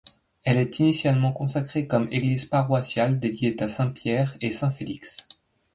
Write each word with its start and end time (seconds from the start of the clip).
Elle 0.43 0.57
est 0.57 0.79
initialement 0.79 1.31
consacrée 1.31 1.85
comme 1.85 2.07
église 2.11 2.45
paroissiale 2.45 3.19
dédiée 3.19 3.55
à 3.61 3.67
saint 3.67 3.91
Pierre 3.91 4.35
et 4.41 4.49
saint 4.49 4.71
Félix. 4.71 5.27